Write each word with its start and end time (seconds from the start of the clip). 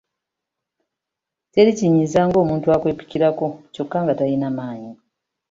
Teri 1.51 1.71
kinyiiza 1.77 2.19
ng’omuntu 2.27 2.67
akwepikirako 2.75 3.45
kyokka 3.73 3.97
nga 4.03 4.13
talina 4.19 4.47
maanyi. 4.57 4.93